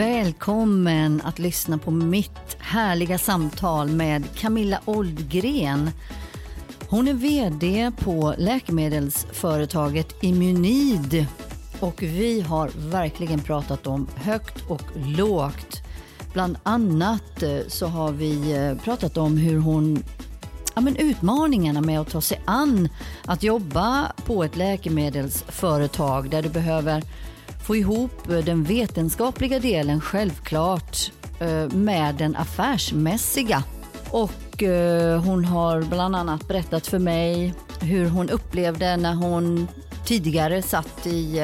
[0.00, 5.90] Välkommen att lyssna på mitt härliga samtal med Camilla Oldgren.
[6.88, 11.26] Hon är VD på läkemedelsföretaget Immunid
[11.80, 15.82] och vi har verkligen pratat om högt och lågt.
[16.32, 20.04] Bland annat eh, så har vi eh, pratat om hur hon
[20.74, 22.88] ja, men utmaningarna med att ta sig an
[23.24, 27.02] att jobba på ett läkemedelsföretag där du behöver
[27.70, 33.64] få ihop eh, den vetenskapliga delen självklart eh, med den affärsmässiga.
[34.10, 39.68] Och eh, hon har bland annat berättat för mig hur hon upplevde när hon
[40.04, 41.38] tidigare satt i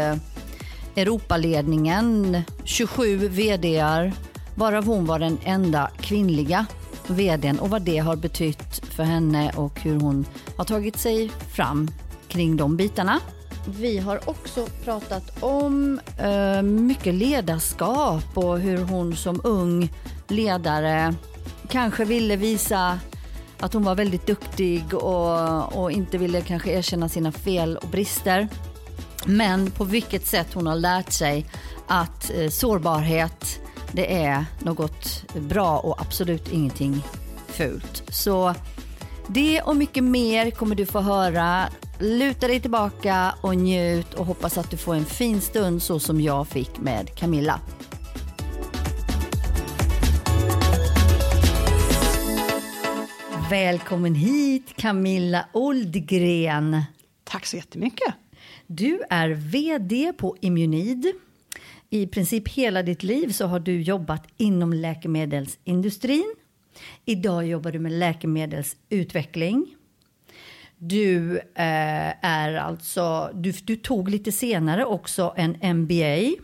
[0.96, 4.12] Europaledningen, 27 vdar,
[4.54, 6.66] varav hon var den enda kvinnliga
[7.06, 11.88] VDn och vad det har betytt för henne och hur hon har tagit sig fram
[12.28, 13.20] kring de bitarna.
[13.66, 19.92] Vi har också pratat om eh, mycket ledarskap och hur hon som ung
[20.28, 21.14] ledare
[21.68, 22.98] kanske ville visa
[23.60, 28.48] att hon var väldigt duktig och, och inte ville kanske erkänna sina fel och brister.
[29.24, 31.46] Men på vilket sätt hon har lärt sig
[31.86, 33.60] att eh, sårbarhet
[33.92, 37.02] det är något bra och absolut ingenting
[37.48, 38.02] fult.
[38.08, 38.54] Så
[39.26, 41.68] det och mycket mer kommer du få höra.
[42.00, 46.20] Luta dig tillbaka och njut och hoppas att du får en fin stund så som
[46.20, 47.60] jag fick med Camilla.
[53.50, 56.82] Välkommen hit Camilla Oldgren.
[57.24, 58.14] Tack så jättemycket.
[58.66, 61.12] Du är VD på Immunid.
[61.90, 66.34] I princip hela ditt liv så har du jobbat inom läkemedelsindustrin.
[67.04, 69.75] Idag jobbar du med läkemedelsutveckling.
[70.78, 76.42] Du eh, är alltså, du, du tog lite senare också en MBA.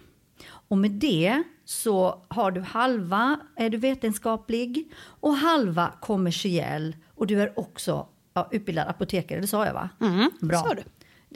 [0.68, 6.96] Och med det så har du halva är du vetenskaplig och halva kommersiell.
[7.14, 9.88] Och du är också ja, utbildad apotekare, det sa jag va?
[10.00, 10.58] Mm, Bra.
[10.58, 10.82] Sa du.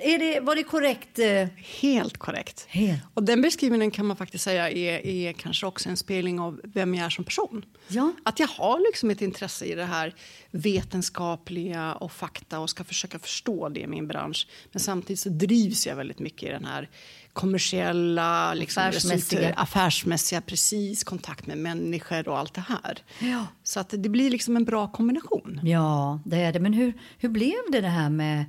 [0.00, 1.18] Är det, var det korrekt?
[1.18, 1.48] eh?
[1.80, 2.66] Helt korrekt.
[2.68, 3.02] Helt.
[3.14, 6.94] Och den beskrivningen kan man faktiskt säga är, är kanske också en spegling av vem
[6.94, 7.64] jag är som person.
[7.88, 8.12] Ja.
[8.24, 10.14] Att jag har liksom ett intresse i det här
[10.50, 14.48] vetenskapliga och fakta och ska försöka förstå det i min bransch.
[14.72, 16.88] Men samtidigt så drivs jag väldigt mycket i den här
[17.32, 19.54] kommersiella, liksom Affärsmässiga.
[19.54, 23.02] affärsmässiga, precis, kontakt med människor och allt det här.
[23.18, 23.46] Ja.
[23.62, 25.60] Så att det blir liksom en bra kombination.
[25.62, 26.60] Ja, det är det.
[26.60, 28.44] Men hur, hur blev det det här med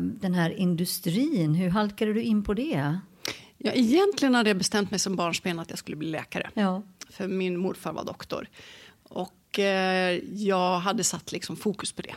[0.00, 1.54] den här industrin?
[1.54, 2.98] Hur halkade du in på det?
[3.58, 6.50] Ja, egentligen hade jag bestämt mig som barnsben att jag skulle bli läkare.
[6.54, 6.82] Ja.
[7.10, 8.48] För min morfar var doktor.
[9.02, 12.14] Och eh, jag hade satt liksom fokus på det.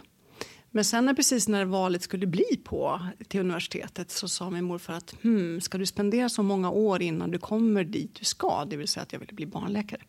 [0.71, 4.93] Men sen när, precis när valet skulle bli på till universitetet så sa min morfar
[4.93, 8.77] att hmm, ska du spendera så många år innan du kommer dit du ska, det
[8.77, 10.01] vill säga att jag ville bli barnläkare.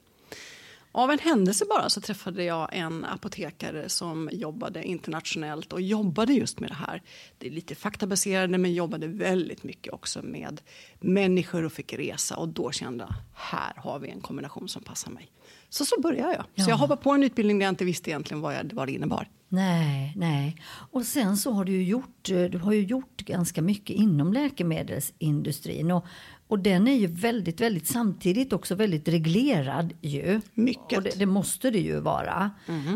[0.93, 6.61] Av en händelse bara så träffade jag en apotekare som jobbade internationellt och jobbade just
[6.61, 7.03] med det här.
[7.39, 10.61] Det är lite faktabaserade men jobbade väldigt mycket också med
[11.01, 15.11] människor och fick resa och då kände jag här har vi en kombination som passar
[15.11, 15.31] mig.
[15.69, 16.45] Så så började jag.
[16.55, 16.65] Ja.
[16.65, 18.93] Så jag hoppade på en utbildning där jag inte visste egentligen vad, jag, vad det
[18.93, 19.29] innebar.
[19.49, 20.63] Nej, nej.
[20.91, 25.91] Och sen så har du ju gjort, du har ju gjort ganska mycket inom läkemedelsindustrin.
[25.91, 26.07] Och,
[26.49, 30.41] och den är ju väldigt, väldigt samtidigt också väldigt reglerad ju.
[30.55, 30.97] Mycket.
[30.99, 32.51] Och det, det måste det ju vara.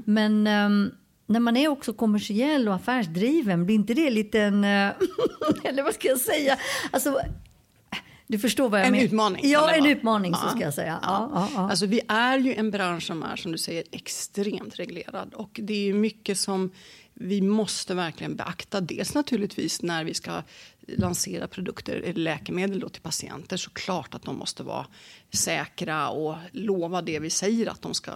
[0.04, 0.90] Men ehm,
[1.26, 4.64] när man är också kommersiell och affärsdriven, blir inte det lite en...
[4.64, 4.90] eh,
[5.64, 6.56] eller vad ska jag säga?
[6.90, 7.16] Alltså,
[8.26, 9.04] du förstår vad jag En menar.
[9.04, 10.50] utmaning kan Ja, en utmaning så Ja.
[10.50, 10.98] ska jag säga.
[11.02, 11.70] Ja, ja, ja.
[11.70, 15.72] Alltså, vi är ju en bransch som är som du säger extremt reglerad och det
[15.74, 16.70] är ju mycket som
[17.22, 18.80] vi måste verkligen beakta.
[18.80, 20.42] Dels naturligtvis när vi ska
[20.86, 24.86] lansera produkter, läkemedel då, till patienter så klart att de måste vara
[25.32, 28.12] säkra och lova det vi säger att de ska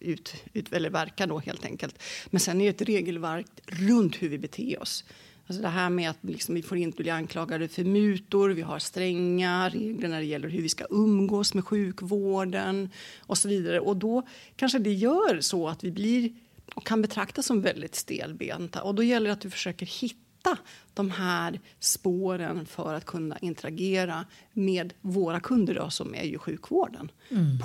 [0.00, 2.02] ut, ut, eller verka då helt enkelt.
[2.26, 5.04] Men sen är det ett regelverk runt hur vi beter oss.
[5.46, 8.78] Alltså det här med att liksom vi får inte bli anklagade för mutor, vi har
[8.78, 13.80] stränga regler när det gäller hur vi ska umgås med sjukvården och så vidare.
[13.80, 16.32] Och då kanske det gör så att vi blir
[16.74, 18.82] och kan betraktas som väldigt stelbenta.
[18.82, 20.58] Och då gäller det att vi försöker hitta
[20.94, 27.10] de här spåren för att kunna interagera med våra kunder då, som är ju sjukvården.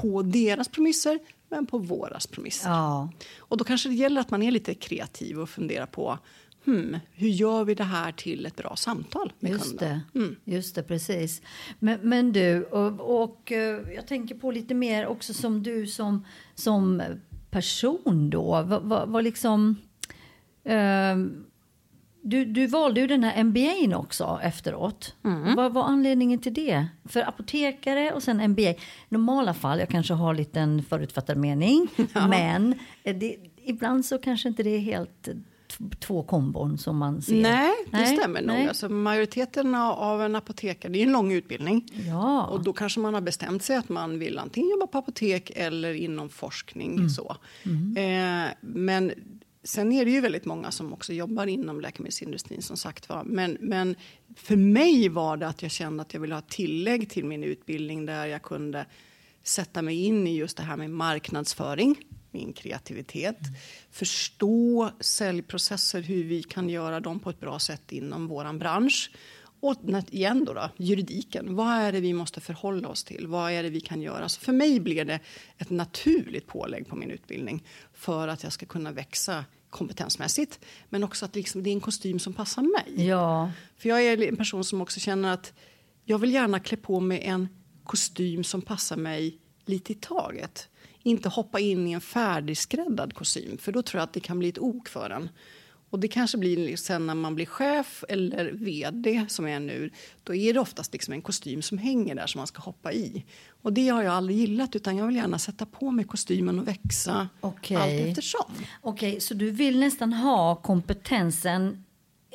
[0.02, 1.20] På deras premisser,
[1.50, 2.70] men på våras premisser.
[2.70, 3.10] ja.
[3.38, 6.20] Och då kanske det gäller att man är lite kreativ och funderar på
[6.66, 10.00] hmm, hur gör vi det här till ett bra samtal med Just kunden?
[10.16, 10.36] Mm.
[10.46, 11.42] det, just det, precis.
[11.80, 16.26] Men, men du, och, och eh, jag tänker på lite mer också som du som,
[16.56, 17.02] som
[17.54, 18.64] person då.
[18.64, 19.76] Vad, vad, vad liksom...
[20.64, 21.16] Eh,
[22.26, 25.16] du, du valde ju den här MBA också efteråt.
[25.24, 25.56] Mm.
[25.56, 26.88] Vad var anledningen till det?
[27.06, 28.62] För apotekare och sen MBA.
[28.62, 28.78] I
[29.10, 31.88] normala fall, jag kanske har lite en förutfattad mening,
[32.30, 35.30] men det, ibland så kanske inte det är helt
[36.00, 37.42] två kombon som man ser.
[37.42, 38.68] Nej, det Nej, stämmer nog.
[38.68, 41.86] Alltså, majoriteten av- en apotekare, det är en lång utbildning.
[42.08, 42.46] Ja.
[42.48, 45.94] Och då kanske man har bestämt sig att man vill antingen jobba på apotek eller
[45.94, 47.10] inom forskning.
[47.10, 47.38] Så.
[47.98, 49.12] Eh, men
[49.64, 53.24] sen är det ju väldigt många som också jobbar inom läkemedelsindustrin som sagt var.
[53.24, 53.96] Men, men
[54.36, 58.06] för mig var det att jag kände att jag ville ha tillägg till min utbildning
[58.06, 58.86] där jag kunde
[59.44, 61.96] sätta mig in i just det här med marknadsföring,
[62.34, 63.40] min kreativitet,
[63.92, 69.12] förstå säljprocesser, hur vi kan göra dem på ett bra sätt inom våran bransch.
[69.60, 69.76] Och
[70.10, 71.56] igen då, då, juridiken.
[71.56, 73.28] Vad är det vi måste förhålla oss till?
[73.28, 74.30] Vad är det vi kan göra?
[74.30, 75.20] Så för mig blev det
[75.58, 77.64] ett naturligt pålägg på min utbildning
[77.94, 80.60] för att jag ska kunna växa kompetensmässigt.
[80.90, 83.08] Men också att liksom, det är en kostym som passar mig.
[83.08, 85.54] Ja, För jag är en person som också känner att
[86.06, 87.48] jag vill gärna klä på mig en
[87.84, 90.70] kostym som passar mig lite i taget.
[91.04, 94.50] Inte hoppa in i en färdigskräddad kostym, för då tror jag att det kan bli
[94.50, 95.30] ett ok för en.
[95.90, 99.90] Och det kanske blir sen när man blir chef eller vd, som är nu,
[100.24, 103.26] då är det oftast liksom en kostym som hänger där som man ska hoppa i.
[103.62, 106.68] Och det har jag aldrig gillat, utan jag vill gärna sätta på mig kostymen och
[106.68, 107.78] växa Okej.
[107.78, 108.52] allt eftersom.
[108.82, 111.84] okej, så du vill nästan ha kompetensen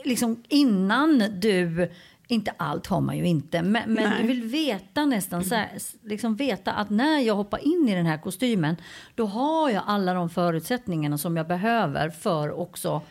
[0.05, 1.93] liksom innan du,
[2.31, 5.69] inte allt har man ju inte, men, men du vill veta nästan så här,
[6.05, 8.77] liksom veta att när jag hoppar in i den här kostymen,
[9.15, 13.03] då har jag alla de förutsättningarna som jag behöver för också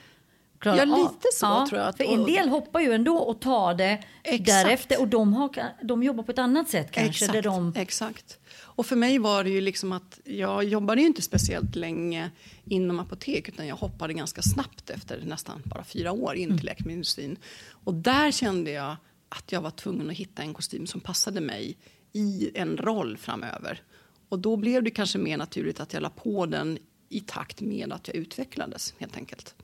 [0.59, 3.73] klara Ja, lite så tror jag att- För en del hoppar ju ändå och tar
[3.73, 4.45] det Exakt.
[4.47, 5.49] därefter och de, har,
[5.83, 7.09] de jobbar på ett annat sätt kanske.
[7.25, 8.37] Exakt, Där de, exakt.
[8.77, 12.31] Och för mig var det ju liksom att jag jobbade ju inte speciellt länge
[12.65, 16.57] inom apotek utan jag hoppade ganska snabbt efter nästan bara fyra år in Mm.
[16.57, 17.37] till läkemedelsindustrin.
[17.69, 18.95] Och där kände jag
[19.29, 21.77] att jag var tvungen att hitta en kostym som passade mig
[22.13, 23.81] i en roll framöver.
[24.29, 26.77] Och då blev det kanske mer naturligt att jag la på den
[27.09, 29.55] i takt med att jag utvecklades helt enkelt.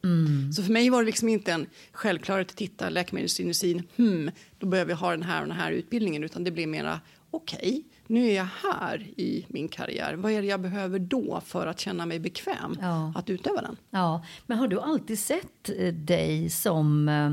[0.55, 4.91] Så för mig var det liksom inte en självklarhet att titta läkemedelsindustrin, hmm, då behöver
[4.91, 6.99] jag ha den här och den här utbildningen, utan det blev mera
[7.31, 7.83] okej,
[8.13, 10.13] nu är jag här i min karriär.
[10.13, 13.13] Vad är det jag behöver då för att känna mig bekväm Ja.
[13.15, 13.77] att utöva den?
[13.89, 17.29] Ja, men har du alltid sett eh, dig som eh,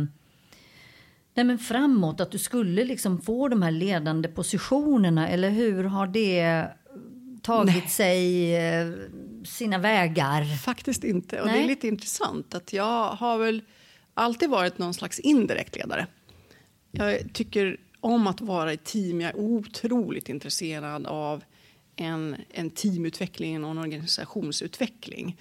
[1.35, 6.07] nej men framåt, att du skulle liksom få de här ledande positionerna eller hur har
[6.07, 6.67] det
[7.43, 8.89] tagit sig eh,
[9.45, 10.57] sina vägar?
[10.57, 11.41] Faktiskt inte.
[11.41, 11.63] Och det Nej.
[11.65, 13.63] är lite intressant att jag har väl
[14.15, 16.07] alltid varit någon slags indirekt ledare.
[16.91, 19.21] Jag tycker om att vara i team.
[19.21, 21.45] Jag är otroligt intresserad av
[21.97, 25.37] en, en teamutveckling och en organisationsutveckling.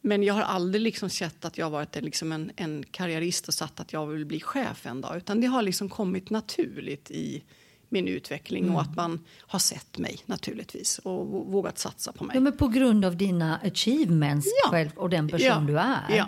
[0.00, 3.48] Men jag har aldrig liksom sett att jag har varit en, liksom en, en karriärist
[3.48, 5.16] och satt att jag vill bli chef en dag.
[5.16, 7.42] Utan det har liksom kommit naturligt i
[7.88, 12.36] min utveckling och att man har sett mig naturligtvis och vå- vågat satsa på mig.
[12.36, 14.70] Ja, men på grund av dina achievements Ja.
[14.70, 16.16] själv och den person du är.
[16.16, 16.26] Ja.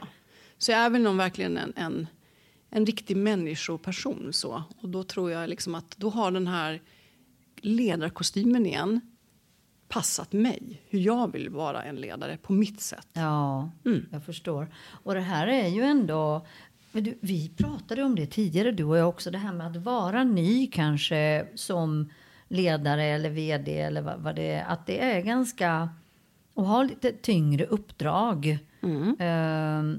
[0.59, 2.07] Så jag är väl någon verkligen en, en,
[2.75, 4.33] en riktig människoperson.
[4.33, 4.63] Så.
[4.81, 6.81] Och då tror jag liksom att då har den här
[7.61, 9.01] ledarkostymen igen
[9.89, 10.83] passat mig.
[10.89, 13.09] Hur jag vill vara en ledare på mitt sätt.
[13.13, 14.07] Ja, Mm.
[14.11, 14.69] jag förstår.
[14.89, 16.47] Och det här är ju ändå...
[16.93, 19.31] Du, vi pratade om det tidigare, du och jag också.
[19.31, 22.11] Det här med att vara ny kanske som
[22.49, 24.65] ledare eller vd eller vad, vad det är.
[24.65, 25.89] Att det är ganska...
[26.55, 28.59] Och ha lite tyngre uppdrag.
[28.83, 29.17] Mm.
[29.19, 29.99] Ehm,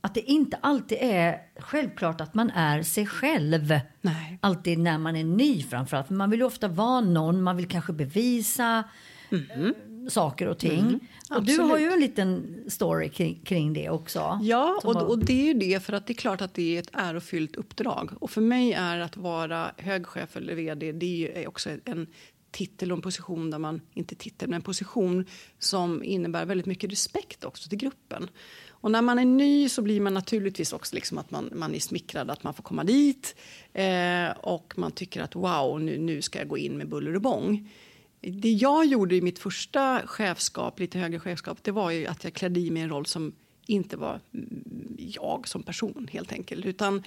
[0.00, 3.80] att det inte alltid är självklart att man är sig själv.
[4.00, 4.38] Nej.
[4.40, 6.06] Alltid när man är ny framförallt.
[6.06, 8.84] För man vill ofta vara någon, man vill kanske bevisa
[9.30, 9.38] eh,
[10.08, 11.00] saker och ting.
[11.30, 14.38] Och du har ju en liten story kring, kring det också.
[14.42, 16.80] Ja, och, och det är ju det för att det är klart att det är
[16.80, 18.10] ett ärofyllt uppdrag.
[18.20, 22.06] Och för mig är att vara högchef eller vd, det är ju är också en
[22.50, 25.26] titel och en position där man, inte titel, men en position
[25.58, 28.28] som innebär väldigt mycket respekt också till gruppen.
[28.80, 31.80] Och när man är ny så blir man naturligtvis också liksom att man, man är
[31.80, 33.36] smickrad att man får komma dit.
[33.72, 37.22] Eh, och man tycker att wow, nu, nu ska jag gå in med buller och
[37.22, 37.70] bång.
[38.20, 42.34] Det jag gjorde i mitt första chefskap, lite högre chefskap, det var ju att jag
[42.34, 43.32] klädde i mig en roll som
[43.66, 46.66] inte var mm, jag som person helt enkelt.
[46.66, 47.02] Utan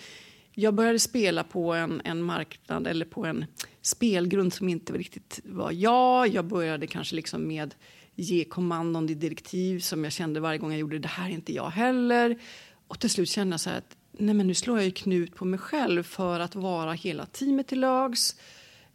[0.52, 3.46] jag började spela på en, en marknad eller på en
[3.82, 6.28] spelgrund som inte riktigt var jag.
[6.28, 7.76] Jag började kanske liksom med
[8.16, 11.54] ge kommandon i direktiv som jag kände varje gång jag gjorde det här är inte
[11.54, 12.40] jag heller.
[12.88, 15.36] Och till slut kände jag så här att nej men nu slår jag ju knut
[15.36, 18.36] på mig själv för att vara hela teamet till lags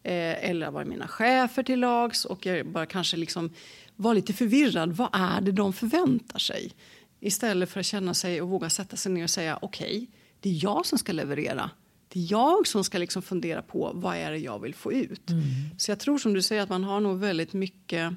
[0.03, 3.51] eh, eller vara mina chefer till lags och jag bara kanske liksom
[3.97, 4.93] var lite förvirrad.
[4.93, 6.73] Vad är det de förväntar sig?
[7.21, 10.11] Istället för att känna sig och våga sätta sig ner och säga okej,
[10.41, 11.71] Det är jag som ska leverera.
[12.09, 15.31] Det är jag som ska liksom fundera på vad är det jag vill få ut.
[15.31, 15.43] Mm.
[15.79, 18.15] Så jag tror som du säger att man har nog väldigt mycket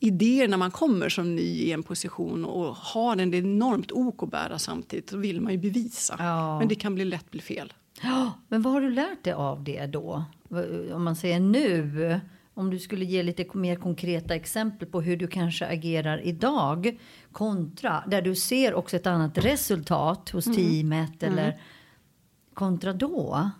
[0.00, 4.30] idéer när man kommer som ny i en position och har en enormt ok att
[4.30, 5.10] bära samtidigt.
[5.10, 6.16] Då vill man ju bevisa.
[6.18, 6.58] Ja.
[6.58, 7.72] Men det kan bli lätt bli fel.
[8.02, 10.24] Ja, men vad har du lärt dig av det då?
[10.92, 12.20] Om man säger nu.
[12.54, 16.98] Om du skulle ge lite mer konkreta exempel på hur du kanske agerar idag
[17.32, 20.56] kontra där du ser också ett annat resultat hos mm.
[20.56, 21.32] teamet mm.
[21.32, 21.60] eller
[22.54, 23.50] kontra då?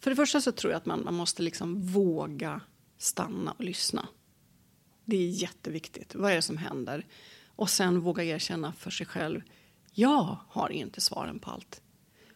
[0.00, 2.60] För det första så tror jag att man, man måste liksom våga
[2.98, 4.08] stanna och lyssna.
[5.04, 6.14] Det är jätteviktigt.
[6.14, 7.06] Vad är det som händer?
[7.56, 9.42] Och sen våga erkänna för sig själv.
[9.92, 11.82] Jag har inte svaren på allt.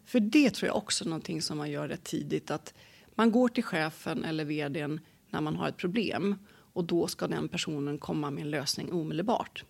[0.05, 2.51] För det tror jag också är någonting som man gör rätt tidigt.
[2.51, 2.75] Att
[3.15, 6.37] man går till chefen eller vdn när man har ett problem
[6.73, 9.65] och då ska den personen komma med en lösning omedelbart.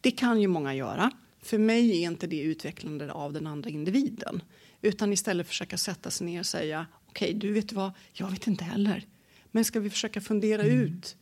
[0.00, 1.10] Det kan ju många göra.
[1.42, 4.42] För mig är inte det utvecklande av den andra individen.
[4.80, 8.46] Utan istället försöka sätta sig ner och säga okej, okay, du vet vad, jag vet
[8.46, 9.06] inte heller.
[9.50, 10.78] Men ska vi försöka fundera mm.
[10.78, 11.16] ut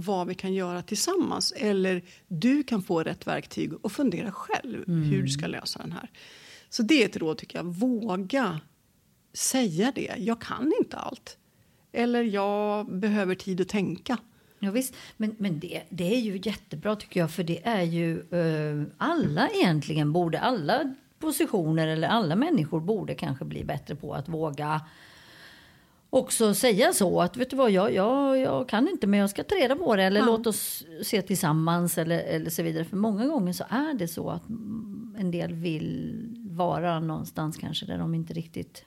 [0.00, 1.52] vad vi kan göra tillsammans?
[1.56, 5.02] Eller du kan få rätt verktyg och fundera själv mm.
[5.02, 6.10] hur du ska lösa den här.
[6.68, 7.64] Så det är ett råd tycker jag.
[7.64, 8.60] Våga
[9.32, 10.14] säga det.
[10.18, 11.38] Jag kan inte allt.
[11.92, 14.18] Eller jag behöver tid att tänka.
[14.58, 14.94] Ja, visst.
[15.16, 17.30] Men, men det, det är ju jättebra tycker jag.
[17.30, 23.44] För det är ju eh, alla egentligen borde, alla positioner eller alla människor borde kanske
[23.44, 24.80] bli bättre på att våga
[26.10, 29.44] också säga så att vet du vad, jag, jag, jag kan inte men jag ska
[29.44, 30.26] ta reda på det eller ja.
[30.26, 32.84] låt oss se tillsammans eller, eller så vidare.
[32.84, 34.48] För många gånger så är det så att
[35.18, 38.84] en del vill vara någonstans kanske där de inte riktigt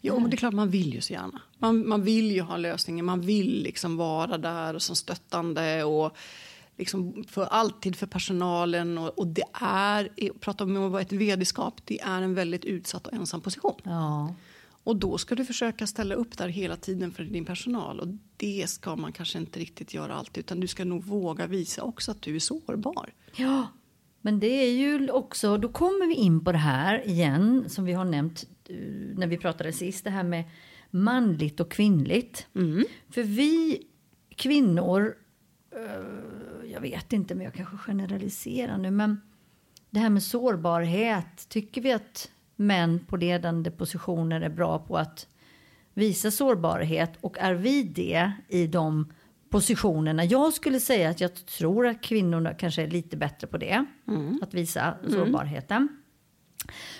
[0.00, 1.40] Jo, men det är klart man vill ju så gärna.
[1.58, 6.16] Man, man vill ju ha lösningen, man vill liksom vara där och som stöttande och
[6.76, 8.98] liksom för alltid för personalen.
[8.98, 13.06] Och, och det är, prata om att vara ett vd-skap, det är en väldigt utsatt
[13.06, 13.80] och ensam position.
[13.82, 14.34] Ja.
[14.86, 18.00] Och då ska du försöka ställa upp där hela tiden för din personal.
[18.00, 21.82] Och det ska man kanske inte riktigt göra alltid, utan du ska nog våga visa
[21.82, 23.12] också att du är sårbar.
[23.36, 23.66] Ja,
[24.20, 27.92] men det är ju också, då kommer vi in på det här igen, som vi
[27.92, 28.76] har nämnt eh,
[29.16, 30.44] när vi pratade sist, det här med
[30.90, 32.46] manligt och kvinnligt.
[32.54, 32.84] Mm.
[33.10, 33.82] För vi
[34.36, 35.16] kvinnor,
[35.70, 39.20] eh, jag vet inte, men jag kanske generaliserar nu, men
[39.90, 45.26] det här med sårbarhet, tycker vi att män på ledande positioner är bra på att
[45.94, 49.12] visa sårbarhet och är vi det i de
[49.50, 50.24] positionerna.
[50.24, 54.38] Jag skulle säga att jag tror att kvinnorna kanske är lite bättre på det, mm.
[54.42, 55.12] att visa mm.
[55.12, 55.88] sårbarheten.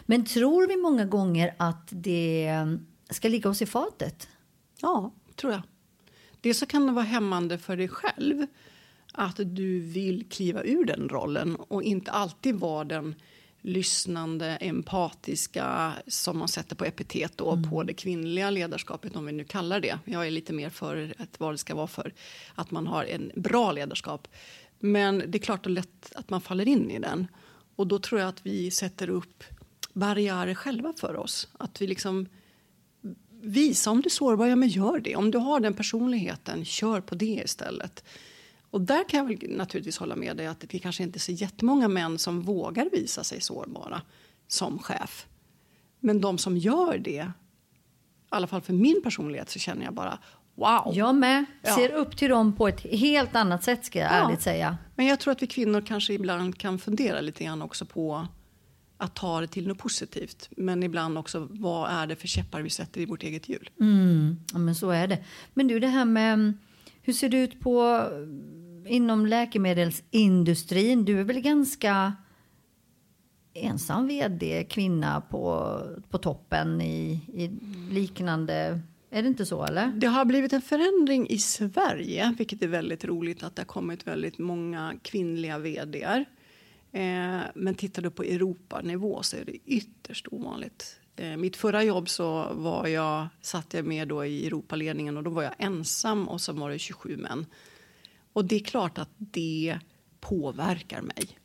[0.06, 2.50] Men tror vi många gånger att det
[3.10, 4.28] ska ligga oss i fatet?
[4.80, 5.62] Ja, tror jag.
[6.40, 8.46] Dels så kan det vara hämmande för dig själv
[9.12, 13.14] att du vill kliva ur den rollen och inte alltid vara den
[13.66, 17.70] lyssnande, empatiska som man sätter på epitet då, mm.
[17.70, 19.98] på det kvinnliga ledarskapet, om vi nu kallar det.
[20.04, 22.14] Jag är lite mer för att vad det ska vara för
[22.54, 24.28] att man har en bra ledarskap.
[24.78, 27.26] Men det är klart och lätt att man faller in i den.
[27.76, 29.44] Och då tror jag att vi sätter upp
[29.92, 31.48] barriärer själva för oss.
[31.58, 32.28] Att vi liksom
[33.42, 35.16] visa om du är sårbar, ja men gör det.
[35.16, 38.04] Om du har den personligheten, kör på det istället.
[38.76, 41.32] Och där kan jag väl naturligtvis hålla med dig att det kanske inte är så
[41.32, 44.02] jättemånga män som vågar visa sig sårbara
[44.48, 45.26] som chef.
[46.00, 47.24] Men de som gör det, i
[48.28, 50.18] alla fall för min personlighet så känner jag bara
[50.54, 50.92] wow.
[50.94, 51.44] Jag med.
[51.74, 54.14] Ser upp till dem på ett helt annat sätt ska jag ja.
[54.14, 54.78] ärligt säga.
[54.94, 58.26] Men jag tror att vi kvinnor kanske ibland kan fundera lite grann också på
[58.96, 60.48] att ta det till något positivt.
[60.56, 63.70] Men ibland också vad är det för käppar vi sätter i vårt eget hjul.
[63.80, 65.24] Mm, ja, men så är det.
[65.54, 66.52] Men du det här med
[67.06, 68.02] hur ser det ut på
[68.86, 71.04] inom läkemedelsindustrin?
[71.04, 72.12] Du är väl ganska
[73.54, 77.50] ensam vd, kvinna på, på toppen i, i
[77.94, 79.86] liknande är det inte så eller?
[79.86, 84.06] Det har blivit en förändring i Sverige, vilket är väldigt roligt att det har kommit
[84.06, 86.24] väldigt många kvinnliga vdar.
[86.92, 91.00] Eh, men tittar du på Europanivå så är det ytterst ovanligt.
[91.16, 95.30] Eh, mitt förra jobb så var jag, satt jag med då i Europaledningen och då
[95.30, 97.46] var jag ensam och så var det 27 män.
[98.36, 99.78] Och det är klart att det
[100.20, 101.38] påverkar mig.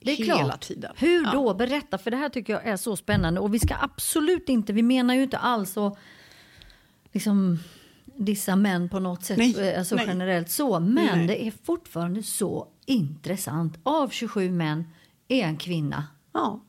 [0.00, 0.60] Det är hela klart.
[0.60, 0.92] tiden.
[0.96, 1.48] Hur då?
[1.48, 1.54] Ja.
[1.54, 3.40] Berätta, för det här tycker jag är så spännande.
[3.40, 5.98] Och vi ska absolut inte, vi menar ju inte alls att
[7.12, 7.58] liksom
[8.04, 10.04] dissa män på något sätt, nej, eh, alltså nej.
[10.08, 10.80] generellt så.
[10.80, 11.26] Men nej.
[11.26, 13.78] det är fortfarande så intressant.
[13.82, 14.84] Av 27 män
[15.28, 16.06] är en kvinna.
[16.32, 16.64] Ja.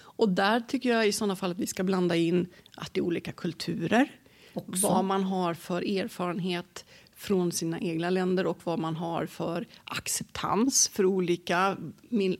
[0.00, 3.04] Och där tycker jag i sådana fall att vi ska blanda in att det är
[3.04, 4.10] olika kulturer.
[4.54, 4.88] Också.
[4.88, 6.84] Vad man har för erfarenhet
[7.20, 11.76] från sina egna länder och vad man har för acceptans för olika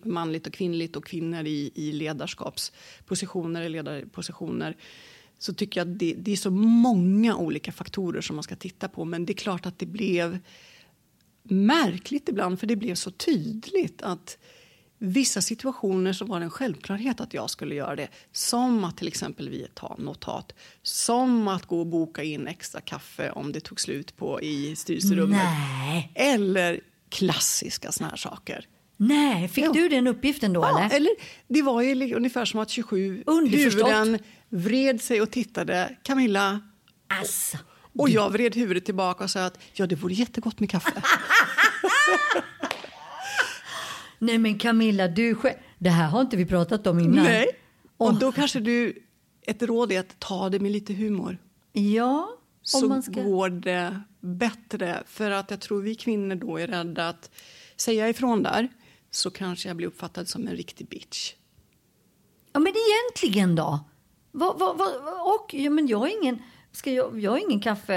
[0.04, 4.76] manligt och kvinnligt och kvinnor i, i ledarskapspositioner, ledarpositioner
[5.38, 8.88] så tycker jag att det, det, är så många olika faktorer som man ska titta
[8.88, 9.04] på.
[9.04, 10.38] Men det är klart att det blev
[11.42, 14.38] märkligt ibland, för det blev så tydligt att
[15.02, 18.08] vissa situationer så var det en självklarhet att jag skulle göra det.
[18.32, 20.52] Som att till exempel vi ta notat.
[20.82, 25.38] Som att gå och boka in extra kaffe om det tog slut på i styrelserummet.
[25.38, 26.12] Nej.
[26.14, 28.66] Eller klassiska såna här saker.
[28.96, 29.72] Nej, fick ja.
[29.72, 30.60] du den uppgiften då?
[30.60, 30.96] Ja, eller?
[30.96, 31.10] eller
[31.48, 35.96] det var ju ungefär som att 27 huvuden vred sig och tittade.
[36.02, 36.60] Camilla.
[37.20, 37.58] Alltså,
[37.98, 41.02] och jag vred huvudet tillbaka och sa att ja, det vore jättegott med kaffe.
[44.20, 45.36] Nej men Camilla, du
[45.78, 47.24] det här har inte vi pratat om innan.
[47.24, 47.46] Nej,
[47.96, 49.02] och då kanske du,
[49.46, 51.38] ett råd är att ta det med lite humor.
[51.72, 52.28] Ja,
[52.62, 53.22] så man ska...
[53.22, 55.02] går det bättre.
[55.06, 57.30] För att jag tror vi kvinnor då är rädda att
[57.76, 58.68] säga ifrån där
[59.10, 61.34] så kanske jag blir uppfattad som en riktig bitch.
[62.52, 63.80] Ja men egentligen då?
[64.32, 64.86] Va, va, va,
[65.22, 66.42] och, ja, men jag har ingen...
[66.72, 67.96] Ska jag, jag har ingen kaffe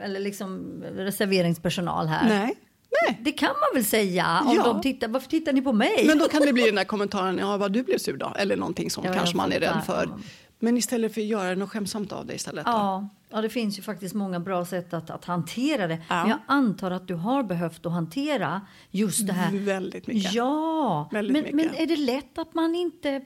[0.00, 2.28] eller liksom reserveringspersonal här.
[2.28, 2.54] Nej.
[3.02, 3.20] Nej.
[3.22, 4.62] Det kan man väl säga om ja.
[4.62, 5.08] de tittar.
[5.08, 6.04] Varför tittar ni på mig?
[6.06, 8.32] Men då kan det bli den där kommentaren, ja vad du blev sur då.
[8.38, 10.08] Eller någonting som ja, kanske man är rädd för.
[10.58, 12.62] Men istället för att göra något skämsamt av det istället.
[12.66, 15.98] Ja, ja, det finns ju faktiskt många bra sätt att, att hantera det.
[16.08, 16.20] Ja.
[16.20, 18.60] Men jag antar att du har behövt att hantera
[18.90, 19.52] just det här.
[19.58, 20.32] Väldigt mycket.
[20.32, 21.72] Ja, Väldigt men, mycket.
[21.72, 23.22] men är det lätt att man inte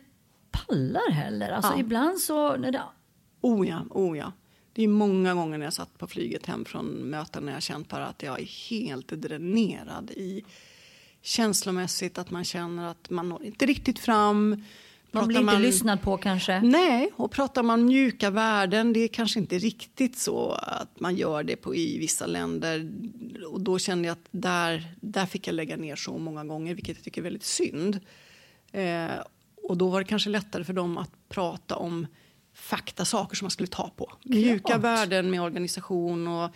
[0.50, 1.50] pallar heller?
[1.50, 1.79] Alltså ja.
[1.79, 2.57] ibland så...
[2.57, 2.83] När det...
[3.41, 4.33] Oh ja, oh ja.
[4.73, 7.89] Det är många gånger när jag satt på flyget hem från möten när jag känt
[7.89, 10.45] bara att jag är helt dränerad i
[11.23, 14.65] känslomässigt att man känner att man når inte riktigt fram.
[15.12, 16.61] Man blir inte man, lyssnad på kanske?
[16.61, 21.43] Nej, och pratar man mjuka värden, det är kanske inte riktigt så att man gör
[21.43, 22.91] det på, i vissa länder.
[23.47, 26.97] Och då kände jag att där, där fick jag lägga ner så många gånger, vilket
[26.97, 28.00] jag tycker är väldigt synd.
[28.73, 29.11] Eh,
[29.62, 32.07] och då var det kanske lättare för dem att prata om
[32.61, 34.12] faktasaker som man skulle ta på.
[34.23, 34.81] Mjuka Klart.
[34.81, 36.50] värden med organisation och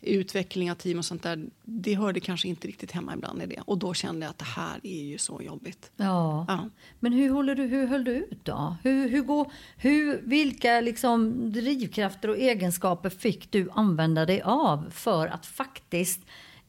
[0.00, 1.46] utveckling av team och sånt där.
[1.64, 3.60] Det hörde kanske inte riktigt hemma ibland i det.
[3.64, 5.90] Och då kände jag att det här är ju så jobbigt.
[5.96, 6.44] Ja.
[6.48, 6.68] ja.
[7.00, 8.76] Men hur, håller du, hur höll du ut då?
[8.82, 15.26] Hur, hur går, hur, vilka liksom drivkrafter och egenskaper fick du använda dig av för
[15.26, 16.20] att faktiskt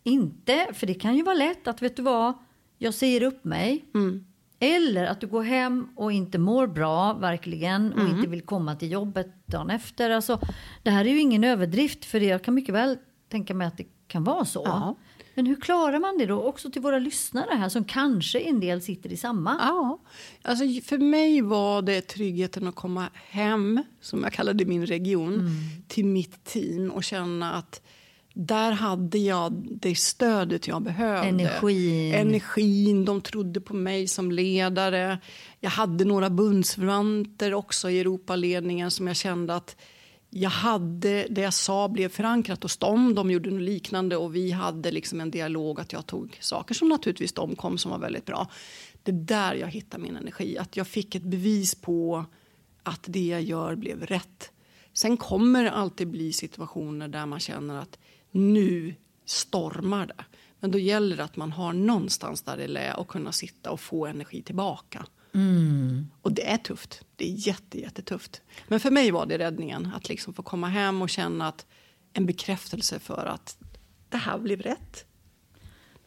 [0.04, 2.34] inte, för det kan ju vara lätt att vet du vad,
[2.78, 3.86] jag säger upp mig.
[3.94, 4.26] Mm.
[4.60, 8.16] Eller att du går hem och inte mår bra, verkligen, och mm.
[8.16, 10.10] inte vill komma till jobbet dagen efter.
[10.10, 10.40] Alltså,
[10.84, 12.98] det här är ju ingen överdrift, för jag kan mycket väl
[13.30, 14.62] tänka mig att det kan vara så.
[14.66, 14.96] Ja.
[15.36, 18.82] Men hur klarar man det då, också till våra lyssnare här som kanske en del
[18.82, 19.58] sitter i samma?
[19.60, 20.00] Ja,
[20.42, 25.52] alltså för mig var det tryggheten att komma hem, som jag kallade min region, mm.
[25.88, 27.82] till mitt team och känna att
[28.40, 31.28] där hade jag det stödet jag behövde.
[31.28, 32.14] Energin.
[32.14, 33.06] Energin.
[33.06, 35.20] De trodde på mig som ledare.
[35.60, 39.76] Jag hade några bundsförvanter också i Europaledningen som jag kände att
[40.30, 43.16] jag hade, det jag sa blev förankrat hos dem.
[43.16, 46.90] De gjorde något liknande och vi hade liksom en dialog att jag tog saker som
[46.90, 48.48] naturligtvis de kom som var väldigt bra.
[49.04, 50.58] Det är där jag hittade min energi.
[50.58, 52.26] Att jag fick ett bevis på
[52.84, 54.52] att det jag gör blev rätt.
[54.94, 58.00] Sen kommer det alltid bli situationer där man känner att
[58.32, 60.26] nu stormar det.
[60.60, 63.72] Men då gäller det att man har någonstans där det är lä och kunna sitta
[63.72, 65.06] och få energi tillbaka.
[65.34, 66.08] Mm.
[66.22, 67.06] Och det är tufft.
[67.16, 68.42] Det är jätte, jättetufft.
[68.68, 69.92] Men för mig var det räddningen.
[69.96, 71.66] Att liksom få komma hem och känna att
[72.14, 73.58] en bekräftelse för att
[74.10, 75.06] det här blev rätt.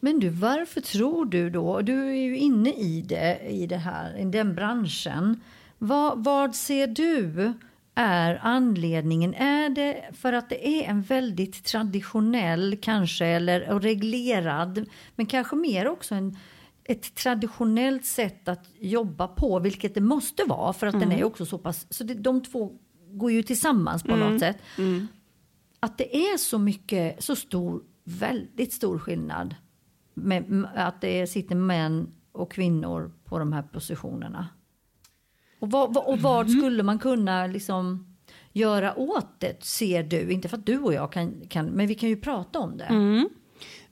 [0.01, 4.17] Men du, varför tror du då, du är ju inne i det, i det här,
[4.17, 5.41] i den branschen.
[5.79, 7.53] Vad, vad ser du
[7.95, 9.35] är anledningen?
[9.35, 15.89] Är det för att det är en väldigt traditionell kanske eller reglerad men kanske mer
[15.89, 16.37] också en,
[16.85, 21.09] ett traditionellt sätt att jobba på vilket det måste vara för att mm.
[21.09, 22.73] den är också så pass så det, de två
[23.11, 24.31] går ju tillsammans på mm.
[24.33, 24.57] något sätt.
[24.79, 25.07] Mm.
[25.81, 29.55] Att det är så mycket, så stor, väldigt stor skillnad
[30.15, 34.49] med att det sitter män och kvinnor på de här positionerna.
[35.63, 36.59] Och vad, och vad mm.
[36.59, 38.07] skulle man kunna liksom
[38.53, 40.33] göra åt det, ser du?
[40.33, 42.85] Inte för att du och jag kan, kan men vi kan ju prata om det.
[42.85, 43.29] Mm.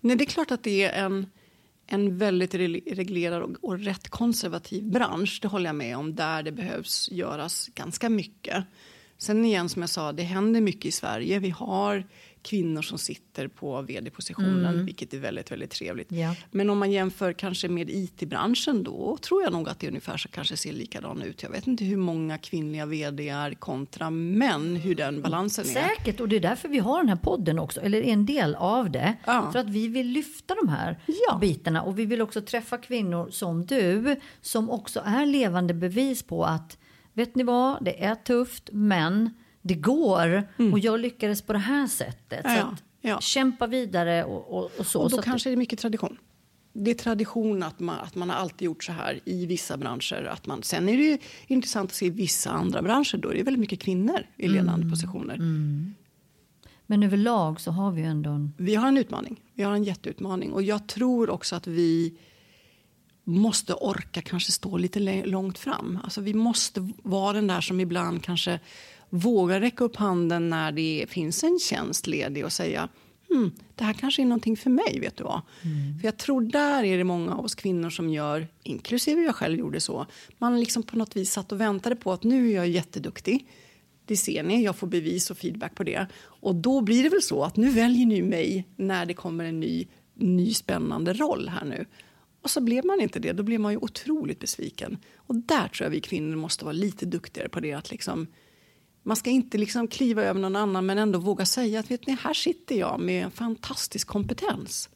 [0.01, 1.27] Nej, det är klart att det är en,
[1.87, 5.39] en väldigt reglerad och, och rätt konservativ bransch.
[5.43, 8.65] Det håller jag med om, där det behövs göras ganska mycket.
[9.19, 11.39] Sen igen som jag sa, det händer mycket i Sverige.
[11.39, 12.07] Vi har
[12.43, 14.87] kvinnor som sitter på vd-positionen, mm.
[14.87, 16.13] vilket är väldigt, väldigt trevligt.
[16.13, 16.35] Ja.
[16.51, 20.29] Men om man jämför kanske med IT-branschen då tror jag nog att det ungefär så
[20.29, 21.43] kanske ser likadant ut.
[21.43, 25.69] Jag vet inte hur många kvinnliga vd är kontra män, hur den balansen är.
[25.69, 28.91] Säkert, och det är därför vi har den här podden också, eller en del av
[28.91, 29.17] det.
[29.27, 29.53] Ja.
[29.53, 30.99] För att vi vill lyfta de här
[31.29, 31.39] ja.
[31.41, 36.45] bitarna och vi vill också träffa kvinnor som du, som också är levande bevis på
[36.45, 36.79] att
[37.13, 39.31] vet ni vad, det är tufft, men
[39.63, 40.49] det går.
[40.59, 40.73] Mm.
[40.73, 42.41] Och jag lyckades på det här sättet.
[42.45, 43.21] Ja, så ja.
[43.21, 45.01] kämpa vidare och, och, och så.
[45.01, 46.17] Och då så kanske det är mycket tradition.
[46.73, 50.25] Det är tradition att man, att man har alltid gjort så här i vissa branscher.
[50.33, 53.17] Att man, sen är det intressant att se vissa andra branscher.
[53.17, 54.91] Då är det väldigt mycket kvinnor i ledande mm.
[54.91, 55.35] positioner.
[55.35, 55.95] Mm.
[56.87, 58.55] Men överlag så har vi ändå en...
[58.57, 59.41] Vi har en utmaning.
[59.55, 60.53] Vi har en jätteutmaning.
[60.53, 62.19] Och jag tror också att vi
[63.25, 65.99] måste orka kanske stå lite långt fram.
[66.05, 68.61] Alltså vi måste vara den där som ibland kanske
[69.11, 72.89] vågar räcka upp handen när det finns en tjänst ledig och säga
[73.29, 75.01] hmm, det här kanske är någonting för mig.
[75.01, 75.43] vet du vad?
[75.63, 75.99] Mm.
[75.99, 79.59] För jag tror där är det många av oss kvinnor som gör, inklusive jag själv
[79.59, 80.07] gjorde så.
[80.39, 83.49] Man liksom på något vis satt och väntade på att nu är jag jätteduktig.
[84.05, 86.07] Det ser ni, jag får bevis och feedback på det.
[86.23, 89.61] Och då blir det väl så att nu väljer ni mig när det kommer en
[89.61, 91.87] ny, ny spännande roll här nu.
[92.43, 94.99] Och så blev man inte det, då blir man ju otroligt besviken.
[95.17, 97.73] Och där tror jag vi kvinnor måste vara lite duktigare på det.
[97.73, 98.27] Att liksom,
[99.03, 102.17] man ska inte liksom kliva över någon annan men ändå våga säga att vet ni,
[102.21, 104.89] här sitter jag med en fantastisk kompetens.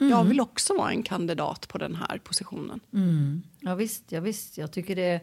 [0.00, 0.10] Mm.
[0.10, 2.80] Jag vill också vara en kandidat på den här positionen.
[2.92, 3.42] Mm.
[3.60, 5.20] Ja, visst, ja visst, jag tycker det,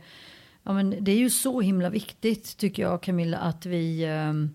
[0.63, 4.50] ja, men det är ju så himla viktigt tycker jag Camilla att vi um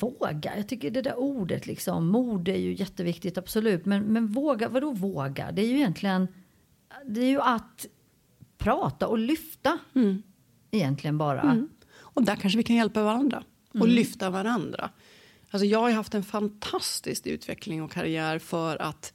[0.00, 3.84] Våga, jag tycker det där ordet liksom, mod är ju jätteviktigt absolut.
[3.84, 5.52] Men, men våga, vadå våga?
[5.52, 6.28] Det är ju egentligen,
[7.06, 7.86] det är ju att
[8.58, 9.78] prata och lyfta.
[9.94, 10.22] Mm.
[10.70, 11.40] Egentligen bara.
[11.42, 11.68] Mm.
[11.98, 13.90] Och där kanske vi kan hjälpa varandra och mm.
[13.90, 14.90] lyfta varandra.
[15.50, 19.12] Alltså jag har haft en fantastisk utveckling och karriär för att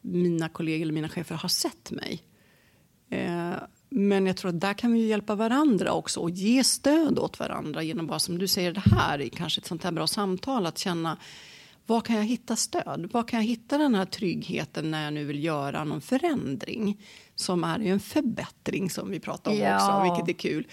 [0.00, 2.22] mina kollegor eller mina chefer har sett mig.
[3.10, 3.54] Eh,
[3.88, 7.82] men jag tror att där kan vi hjälpa varandra också och ge stöd åt varandra
[7.82, 11.18] genom bara som du säger det här, kanske ett sånt här bra samtal att känna
[11.86, 13.10] var kan jag hitta stöd?
[13.12, 17.00] Var kan jag hitta den här tryggheten när jag nu vill göra någon förändring?
[17.34, 19.76] Som är en förbättring som vi pratar om ja.
[19.76, 20.66] också, vilket är kul.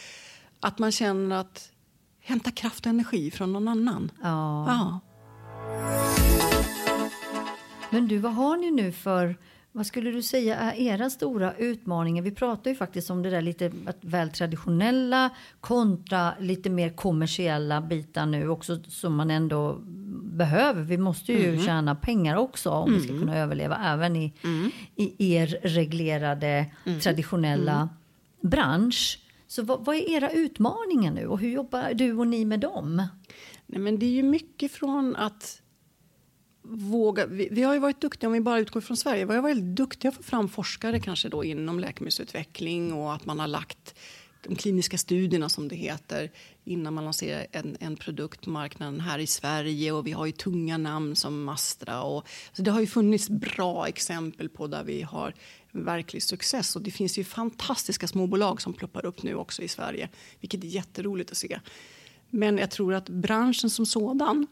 [0.59, 1.71] Att man känner att
[2.19, 4.11] hämta kraft och energi från någon annan.
[4.21, 4.65] Ja.
[4.67, 4.99] ja.
[7.89, 9.35] Men du, vad har ni nu för
[9.75, 12.23] vad skulle du säga är era stora utmaningar?
[12.23, 13.71] Vi pratar ju faktiskt om det där lite
[14.01, 19.81] väl traditionella kontra lite mer kommersiella bitar nu också som man ändå
[20.33, 20.81] behöver.
[20.81, 21.65] Vi måste ju mm.
[21.65, 22.99] tjäna pengar också om mm.
[22.99, 23.21] vi ska mm.
[23.21, 24.71] kunna överleva även i, mm.
[24.95, 26.99] i er reglerade mm.
[26.99, 27.89] traditionella mm.
[28.41, 29.19] bransch.
[29.47, 33.07] Så vad, vad, är era utmaningar nu och hur jobbar du och ni med dem?
[33.65, 35.61] Nej, men det är ju mycket från att
[36.63, 37.25] våga...
[37.25, 39.57] Vi, vi, har ju varit duktiga, om vi bara utgår från Sverige, vi har varit
[39.57, 43.95] duktiga att få fram forskare kanske då inom läkemedelsutveckling och att man har lagt
[44.43, 46.31] de kliniska studierna som det heter
[46.63, 50.31] innan man lanserar en, en produkt på marknaden här i Sverige och vi har ju
[50.31, 55.01] tunga namn som Mastra och så det har ju funnits bra exempel på där vi
[55.01, 55.33] har
[55.71, 60.09] verklig success och det finns ju fantastiska småbolag som ploppar upp nu också i Sverige
[60.39, 61.59] vilket är jätteroligt att se.
[62.29, 64.47] Men jag tror att branschen som sådan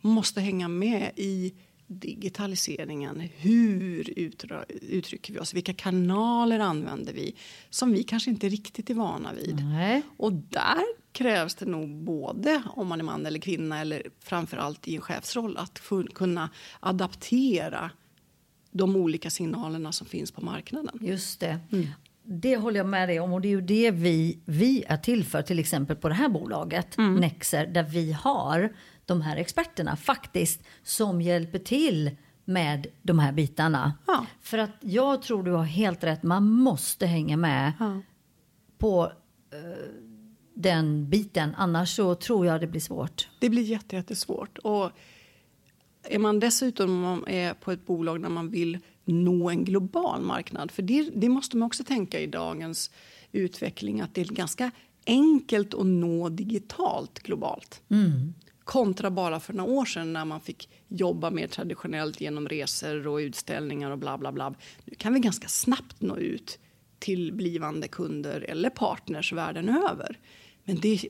[0.00, 1.54] måste hänga med i
[1.86, 3.20] digitaliseringen.
[3.36, 4.18] Hur
[4.82, 5.54] uttrycker vi oss?
[5.54, 7.34] Vilka kanaler använder vi
[7.70, 9.64] som vi kanske inte riktigt är vana vid?
[9.64, 10.02] Nej.
[10.16, 14.88] Och där krävs det nog både om man är man eller kvinna eller framför allt
[14.88, 15.80] i en chefsroll att
[16.14, 17.90] kunna adaptera
[18.70, 20.98] de olika signalerna som finns på marknaden.
[21.00, 21.58] Just det.
[21.72, 21.86] Mm.
[22.22, 25.24] Det håller jag med dig om och det är ju det vi, vi är till
[25.24, 27.14] för, till exempel på det här bolaget, mm.
[27.14, 28.72] Nexer, där vi har
[29.06, 32.10] de här experterna faktiskt som hjälper till
[32.44, 33.92] med de här bitarna.
[34.06, 34.26] Ja.
[34.40, 38.00] För att jag tror du har helt rätt, man måste hänga med ja.
[38.78, 39.92] på uh,
[40.54, 41.54] den biten.
[41.56, 43.28] Annars så tror jag det blir svårt.
[43.38, 44.58] Det blir jättesvårt.
[44.58, 44.90] Och
[46.02, 50.82] är man dessutom är på ett bolag där man vill nå en global marknad, för
[50.82, 52.90] det, det måste man också tänka i dagens
[53.32, 54.70] utveckling att det är ganska
[55.06, 57.82] enkelt att nå digitalt globalt.
[57.88, 58.34] Mm.
[58.66, 63.16] Kontra bara för några år sedan när man fick jobba mer traditionellt genom resor och
[63.16, 64.54] utställningar och bla bla bla.
[64.84, 66.58] Nu kan vi ganska snabbt nå ut
[66.98, 70.18] till blivande kunder eller partners världen över.
[70.64, 71.08] Men det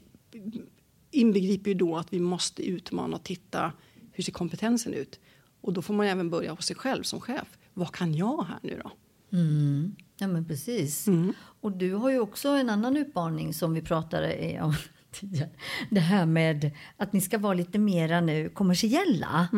[1.11, 3.73] inbegriper ju då att vi måste utmana och titta
[4.13, 5.21] hur ser kompetensen ut?
[5.61, 7.59] Och då får man även börja hos sig själv som chef.
[7.75, 8.91] Vad kan jag här nu då?
[9.37, 9.97] Mm.
[10.17, 11.07] Ja men precis.
[11.07, 11.33] Mm.
[11.61, 14.75] Och du har ju också en annan utmaning som vi pratade om
[15.21, 15.51] tidigare.
[15.91, 19.49] Det här med att ni ska vara lite mera nu kommersiella.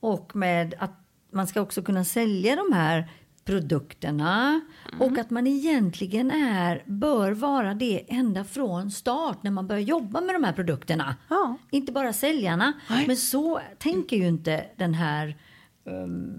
[0.00, 0.98] Och med att
[1.32, 3.10] man ska också kunna sälja de här
[3.44, 4.60] produkterna.
[5.00, 10.20] Och att man egentligen är, bör vara det ända från start när man börjar jobba
[10.20, 11.16] med de här produkterna.
[11.28, 11.56] Ja.
[11.70, 12.72] Inte bara säljarna.
[12.90, 13.06] Nej.
[13.06, 15.36] Men så tänker ju inte den här
[15.84, 16.32] um,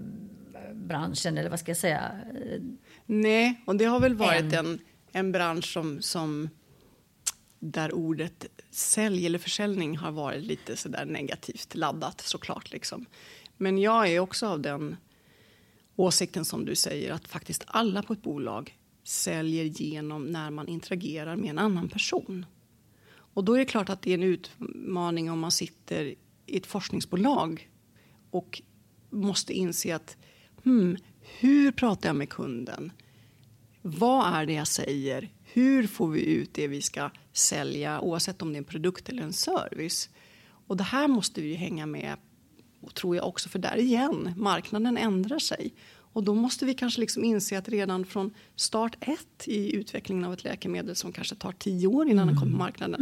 [0.74, 2.10] branschen, eller vad ska jag säga?
[3.06, 4.66] Nej, och det har väl varit Än.
[4.66, 4.78] en,
[5.12, 6.48] en bransch som, som
[7.64, 12.72] där ordet sälj eller försäljning har varit lite så där negativt laddat såklart.
[12.72, 13.06] Liksom.
[13.56, 14.96] Men jag är också av den
[15.96, 21.36] åsikten som du säger att faktiskt alla på ett bolag säljer genom när man interagerar
[21.36, 22.46] med en annan person.
[23.10, 26.14] Och då är det klart att det är en utmaning om man sitter
[26.46, 27.70] i ett forskningsbolag
[28.30, 28.62] och
[29.10, 30.16] måste inse att
[30.64, 32.92] hmm, hur pratar jag med kunden?
[33.82, 35.32] Vad är det jag säger?
[35.42, 39.22] Hur får vi ut det vi ska sälja oavsett om det är en produkt eller
[39.22, 40.10] en service?
[40.66, 42.16] Och det här måste vi ju hänga med
[42.94, 45.74] tror jag också, för där igen, marknaden ändrar sig.
[45.96, 50.32] Och då måste vi kanske liksom inse att redan från start ett i utvecklingen av
[50.32, 52.96] ett läkemedel som kanske tar tio år innan den kommer på marknaden.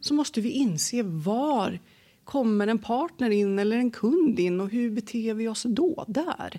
[0.00, 1.78] Så måste vi inse var
[2.24, 6.58] kommer en partner in eller en kund in och hur beter vi oss då där?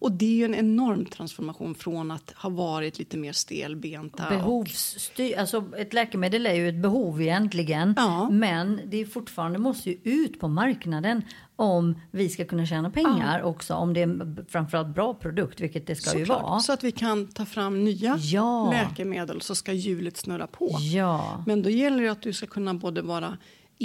[0.00, 4.24] Och det är ju en enorm transformation från att ha varit lite mer stelbenta.
[4.24, 7.94] och- Behovsstyr, alltså ett läkemedel är ju ett behov egentligen.
[7.96, 8.30] Ja.
[8.30, 11.22] Men det är fortfarande måste ju ut på marknaden
[11.56, 13.74] om vi ska kunna tjäna pengar också.
[13.74, 16.42] Om det är framförallt bra produkt, vilket det ska ju Såklart.
[16.42, 16.60] vara.
[16.60, 18.70] Så att vi kan ta fram nya Ja.
[18.70, 20.76] läkemedel så ska hjulet snurra på.
[20.94, 23.36] Ja, Men då gäller det att du ska kunna både vara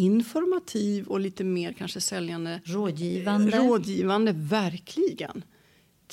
[0.08, 2.60] informativ och lite mer kanske säljande.
[2.63, 3.58] rådgivande.
[3.58, 5.43] Rådgivande, verkligen.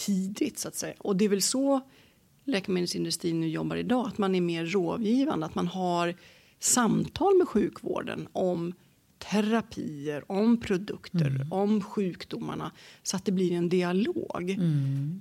[0.06, 0.94] Tidigt så att säga.
[0.98, 1.80] Och det är väl så
[2.44, 4.06] läkemedelsindustrin nu jobbar idag.
[4.06, 5.46] Att man är mer rådgivande.
[5.46, 6.14] Att man har
[6.58, 8.72] samtal med sjukvården om
[9.18, 12.72] terapier, om produkter, om sjukdomarna.
[13.02, 14.58] Så att det blir en dialog.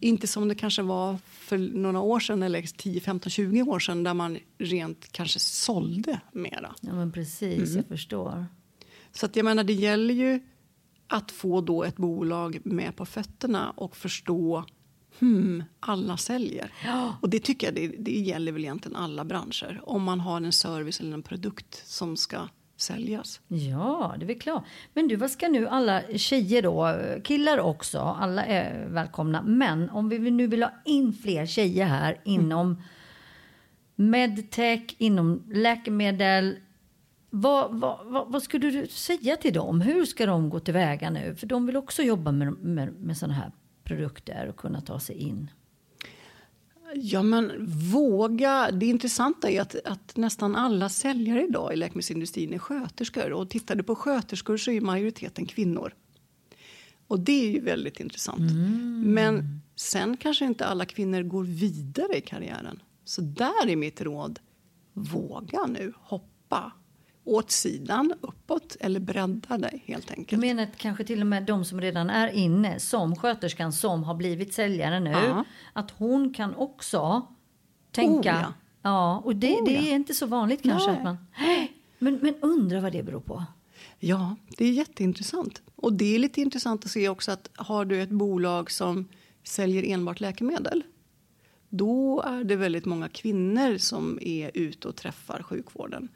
[0.01, 4.03] Inte som det kanske var för några år sedan eller 10, 15, 20 år sedan
[4.03, 6.75] där man rent kanske sålde mera.
[6.81, 8.45] Ja, men precis, jag förstår.
[9.11, 10.39] Så att jag menar, det gäller ju
[11.09, 14.65] att få då ett bolag med på fötterna och förstå
[15.19, 16.73] hmm, alla säljer.
[17.21, 19.81] Och det tycker jag det, det gäller väl egentligen alla branscher.
[19.83, 23.41] Om man har en service eller en produkt som ska säljas.
[23.47, 24.63] Ja, det är väl klart.
[24.93, 29.41] Men du, vad ska nu alla tjejer då, killar också, alla är välkomna.
[29.41, 32.81] Men om vi nu vill ha in fler tjejer här inom
[33.95, 36.55] medtech, inom läkemedel.
[37.29, 39.81] Vad, vad, vad, vad skulle du säga till dem?
[39.81, 41.35] Hur ska de gå tillväga nu?
[41.35, 43.51] För de vill också jobba med, med, med sådana här
[43.83, 45.51] produkter och kunna ta sig in.
[46.95, 47.51] Ja, men
[47.91, 48.71] våga.
[48.71, 53.31] Det intressanta är att, att nästan alla säljare idag i läkemedelsindustrin är sköterskor.
[53.31, 55.93] Och tittar du på sköterskor så är majoriteten kvinnor.
[57.07, 58.51] Och det är ju väldigt intressant.
[59.05, 62.81] Men sen kanske inte alla kvinnor går vidare i karriären.
[63.03, 64.39] Så där är mitt råd.
[64.93, 66.71] Våga nu hoppa.
[67.29, 70.41] Åt sidan, uppåt eller bredda dig helt Du enkelt.
[70.41, 74.13] menar att kanske till och med de som redan är inne, som sköterskan som har
[74.15, 75.43] blivit säljare nu, Ja.
[75.73, 77.27] att hon kan också
[77.91, 78.35] tänka...
[78.37, 78.53] Oh, ja.
[78.81, 79.21] ja.
[79.25, 79.81] och det, Oh, det ja.
[79.81, 80.91] är inte så vanligt kanske.
[80.91, 80.97] Nej.
[80.97, 81.17] Att man,
[81.99, 83.43] men, men undra vad det beror på.
[83.99, 85.61] Ja, det är jätteintressant.
[85.75, 89.05] Och det är lite intressant att se också att har du ett bolag som
[89.43, 90.83] säljer enbart läkemedel
[91.69, 96.09] då är det väldigt många kvinnor som är ute och träffar sjukvården.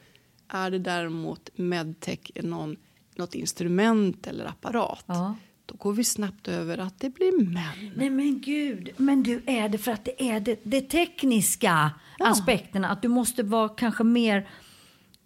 [0.48, 2.76] Är det däremot medtech någon,
[3.16, 5.36] något instrument eller apparat Ja.
[5.66, 7.92] då går vi snabbt över att det blir män.
[7.96, 12.28] Nej men gud, men du är det för att det är det, det tekniska Ja.
[12.28, 12.90] aspekterna.
[12.90, 14.50] Att du måste vara kanske mer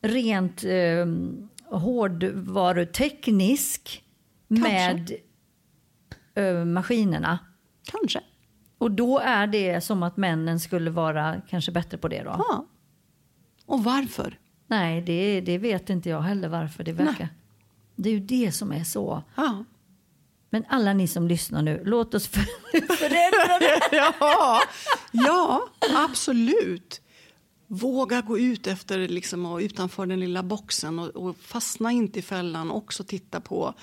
[0.01, 1.05] rent eh,
[2.57, 4.03] hårdvaruteknisk
[4.47, 5.11] med
[6.35, 7.39] eh, maskinerna.
[7.83, 8.19] Kanske.
[8.77, 12.35] Och då är det som att männen skulle vara kanske bättre på det då?
[12.49, 12.65] Ja.
[13.65, 14.39] Och varför?
[14.67, 17.29] Nej, det, det vet inte jag heller varför det verkar.
[17.95, 19.23] Det är ju det som är så.
[19.35, 19.63] Ja.
[20.49, 22.41] Men alla ni som lyssnar nu, låt oss för,
[22.95, 23.81] förändra det.
[24.19, 24.61] ja,
[25.11, 25.69] ja,
[26.09, 27.01] absolut.
[27.67, 32.21] Våga gå ut efter liksom, och utanför den lilla boxen och, och fastna inte i
[32.21, 32.71] fällan.
[32.71, 33.73] Också titta på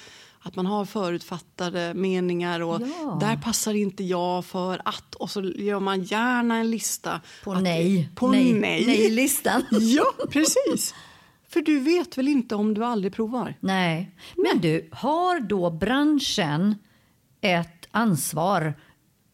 [0.46, 3.18] att man har förutfattade meningar och Ja.
[3.20, 5.14] där passar inte jag för att.
[5.14, 7.20] Och så gör man gärna en lista.
[7.44, 8.08] På att- nej.
[8.14, 8.52] På nej.
[8.52, 8.86] nej.
[8.86, 9.62] Nej-listan.
[9.80, 10.94] Ja, precis.
[11.48, 13.54] För du vet väl inte om du aldrig provar?
[13.60, 14.10] Nej.
[14.36, 16.74] Men du, har då branschen
[17.40, 18.74] ett ansvar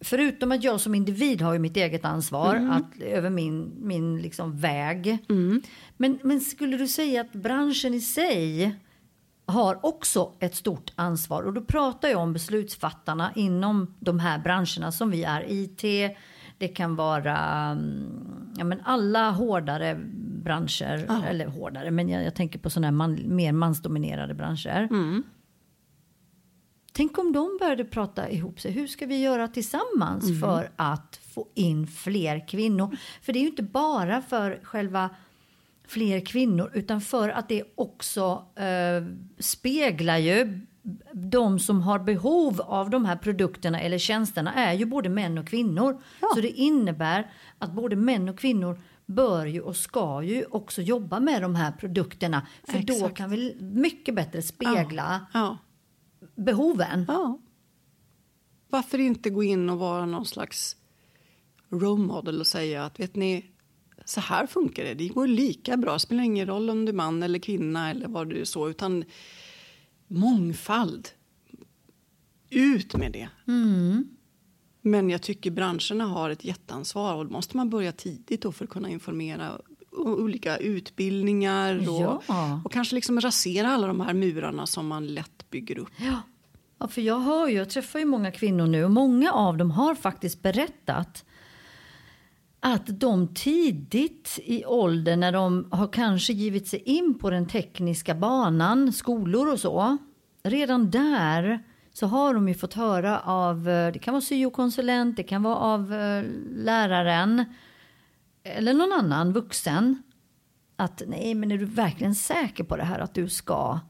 [0.05, 4.59] förutom att jag som individ har ju mitt eget ansvar att, över min, min liksom
[4.59, 5.19] väg.
[5.97, 8.75] Men, men skulle du säga att branschen i sig
[9.51, 14.93] har också ett stort ansvar och då pratar jag om beslutsfattarna inom de här branscherna
[14.93, 15.83] som vi är IT,
[16.59, 17.39] det kan vara
[17.71, 20.01] mm, ja, men alla hårdare
[20.45, 24.89] branscher, eller hårdare, men jag, jag tänker på sådana här man, mer mansdominerade branscher.
[26.93, 28.73] Tänk om de började prata ihop sig.
[28.73, 32.97] Hur ska vi göra tillsammans för att få in fler kvinnor?
[33.23, 35.11] För det är ju inte bara för själva
[35.91, 39.05] fler kvinnor utan för att det också eh,
[39.39, 40.61] speglar ju
[41.13, 45.47] de som har behov av de här produkterna eller tjänsterna är ju både män och
[45.47, 46.03] kvinnor.
[46.35, 51.21] Så det innebär att både män och kvinnor bör ju och ska ju också jobba
[51.21, 52.47] med de här produkterna.
[52.65, 53.17] För då Exakt.
[53.17, 55.59] kan vi mycket bättre spegla Ja.
[56.37, 57.05] behoven.
[57.09, 57.39] ja.
[58.69, 60.77] Varför inte gå in och vara någon slags
[61.69, 63.45] role model och säga att vet ni,
[64.11, 64.95] så här funkar det.
[64.95, 65.93] Det går lika bra.
[65.93, 68.69] Det spelar ingen roll om du är man eller kvinna eller vad du är så,
[68.71, 69.05] utan
[70.09, 71.09] mångfald.
[72.51, 73.29] Ut med det.
[74.83, 78.65] Men jag tycker branscherna har ett jätteansvar och då måste man börja tidigt då för
[78.65, 79.61] att kunna informera
[79.93, 82.61] olika utbildningar och, Ja.
[82.65, 85.89] och kanske liksom rasera alla de här murarna som man lätt bygger upp.
[85.99, 86.23] Ja.
[86.79, 89.71] ja, för jag hör ju, jag träffar ju många kvinnor nu och många av dem
[89.71, 91.25] har faktiskt berättat
[92.61, 98.15] att de tidigt i åldern när de har kanske givit sig in på den tekniska
[98.15, 99.97] banan, skolor och så,
[100.43, 105.23] redan där så har de ju fått höra av, eh, det kan vara syokonsulent, det
[105.23, 107.45] kan vara av eh, läraren
[108.43, 110.03] eller någon annan vuxen
[110.77, 113.81] att nej men är du verkligen säker på det här att du ska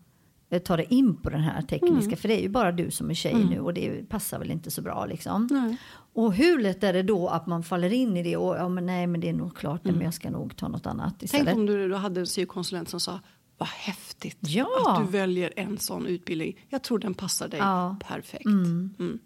[0.50, 3.10] eh, ta dig in på den här tekniska för det är ju bara du som
[3.10, 5.48] är tjej nu och det passar väl inte så bra liksom.
[5.50, 5.76] Nej.
[6.12, 8.86] Och hur lätt är det då att man faller in i det och ja men
[8.86, 11.46] nej men det är nog klart nej, men jag ska nog ta något annat istället.
[11.46, 13.20] Tänk om du, du hade en syokonsulent som sa
[13.58, 14.68] vad häftigt Ja.
[14.86, 16.66] att du väljer en sån utbildning.
[16.68, 17.96] Jag tror den passar dig Ja.
[18.08, 18.44] perfekt.
[18.46, 19.18] Mm.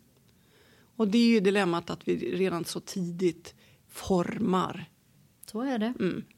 [0.96, 3.54] Och det är ju dilemmat att vi redan så tidigt
[3.88, 4.84] formar
[5.46, 5.94] Så är det.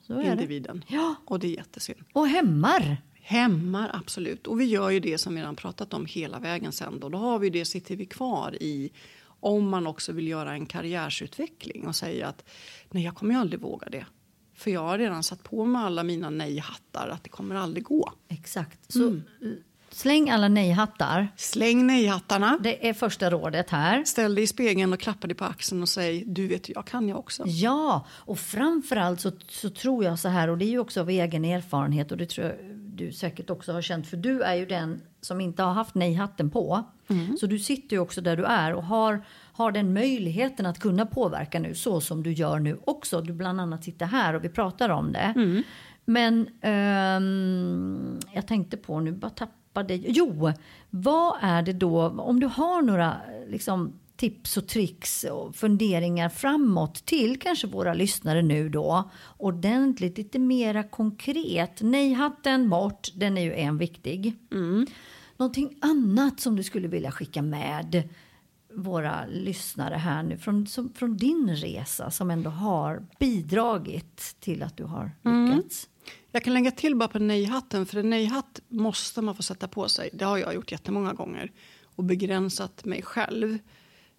[0.06, 0.32] Så är det.
[0.32, 0.84] individen.
[0.88, 1.14] Ja.
[1.26, 1.98] Och det är jättesynd.
[2.12, 3.02] Och hämmar.
[3.12, 4.46] Hämmar absolut.
[4.46, 7.00] Och vi gör ju det som vi redan pratat om hela vägen sen.
[7.00, 8.90] Då, då har vi det, sitter vi kvar i
[9.40, 12.44] om man också vill göra en karriärsutveckling och säga att
[12.90, 14.06] nej jag kommer ju aldrig våga det.
[14.54, 18.12] För jag har redan satt på mig alla mina nej-hattar att det kommer aldrig gå.
[18.28, 18.92] Exakt.
[18.92, 19.20] Så eh,
[19.90, 21.28] släng alla nej-hattar.
[21.36, 22.58] Släng nej-hattarna.
[22.62, 24.04] Det är första rådet här.
[24.04, 27.08] Ställ dig i spegeln och klappa dig på axeln och säg du vet jag kan
[27.08, 27.44] jag också.
[27.46, 31.10] Ja, och framförallt så, så tror jag så här och det är ju också av
[31.10, 32.54] egen erfarenhet och det tror jag
[32.96, 36.50] du säkert också har känt för du är ju den som inte har haft nej-hatten
[36.50, 36.84] på.
[37.40, 41.06] Så du sitter ju också där du är och har, har den möjligheten att kunna
[41.06, 43.20] påverka nu så som du gör nu också.
[43.20, 45.32] Du bland annat sitter här och vi pratar om det.
[46.04, 50.52] Men ehm, jag tänkte på nu, bara tappade Jo,
[50.90, 53.16] vad är det då, om du har några
[53.48, 59.10] liksom, tips och tricks och funderingar framåt till kanske våra lyssnare nu då.
[59.36, 61.78] Ordentligt, lite mera konkret.
[61.80, 64.34] Nej, hatten bort, den är ju en viktig.
[65.36, 68.08] Någonting annat som du skulle vilja skicka med
[68.74, 74.76] våra lyssnare här nu från, som, från din resa som ändå har bidragit till att
[74.76, 75.88] du har lyckats.
[76.30, 79.88] Jag kan lägga till bara på nej-hatten, för en nej-hatt måste man få sätta på
[79.88, 80.10] sig.
[80.12, 81.52] Det har jag gjort jättemånga gånger
[81.84, 83.58] och begränsat mig själv.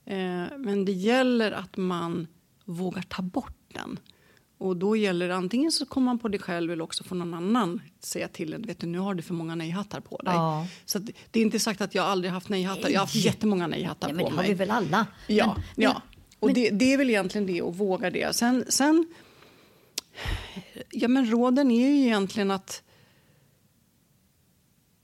[0.05, 2.27] Eh, men det gäller att man
[2.65, 3.99] vågar ta bort den.
[4.59, 7.33] Och då gäller det antingen så kommer man på det själv eller också får någon
[7.33, 8.61] annan säga till en.
[8.61, 10.33] Vet du, nu har du för många nej-hattar på dig.
[10.33, 10.67] Ja.
[10.85, 12.89] Så det är inte sagt att jag aldrig haft nej-hattar.
[12.89, 14.51] Jag har haft jättemånga nej-hattar Ja, men på det har mig.
[14.51, 15.07] vi väl alla.
[15.27, 16.01] Ja, Men- ja.
[16.39, 18.35] och det, det är väl egentligen det, att våga det.
[18.35, 19.05] Sen, sen
[20.91, 22.83] ja, men råden är ju egentligen att